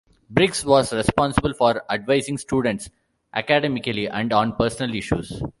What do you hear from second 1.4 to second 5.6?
for advising students academically, and on personal issues.